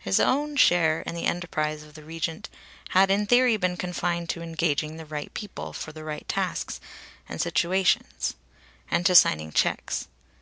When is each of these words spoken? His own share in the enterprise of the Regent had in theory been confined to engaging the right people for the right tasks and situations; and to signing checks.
His 0.00 0.20
own 0.20 0.56
share 0.56 1.00
in 1.00 1.14
the 1.14 1.24
enterprise 1.24 1.82
of 1.82 1.94
the 1.94 2.02
Regent 2.04 2.50
had 2.90 3.10
in 3.10 3.24
theory 3.24 3.56
been 3.56 3.78
confined 3.78 4.28
to 4.28 4.42
engaging 4.42 4.98
the 4.98 5.06
right 5.06 5.32
people 5.32 5.72
for 5.72 5.92
the 5.94 6.04
right 6.04 6.28
tasks 6.28 6.78
and 7.26 7.40
situations; 7.40 8.34
and 8.90 9.06
to 9.06 9.14
signing 9.14 9.50
checks. 9.50 10.08